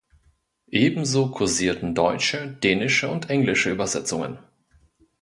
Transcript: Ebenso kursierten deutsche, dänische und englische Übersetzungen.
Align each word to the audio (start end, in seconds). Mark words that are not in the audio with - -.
Ebenso 0.71 1.29
kursierten 1.29 1.93
deutsche, 1.93 2.57
dänische 2.63 3.07
und 3.11 3.29
englische 3.29 3.69
Übersetzungen. 3.69 4.39